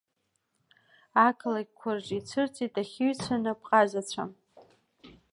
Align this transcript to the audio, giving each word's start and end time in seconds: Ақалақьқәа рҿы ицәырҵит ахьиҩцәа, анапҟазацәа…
Ақалақьқәа 1.27 1.89
рҿы 1.97 2.15
ицәырҵит 2.19 2.73
ахьиҩцәа, 2.81 3.35
анапҟазацәа… 3.39 4.23